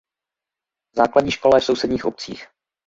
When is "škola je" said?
1.31-1.61